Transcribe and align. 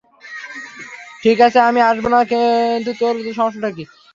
ঠিক 1.23 1.37
আছে 1.47 1.59
আমি 1.69 1.79
আসব 1.89 2.05
না, 2.13 2.19
কিন্তু 2.31 2.91
তোর 3.01 3.13
সমস্যাটা 3.37 3.69
কি? 3.77 3.83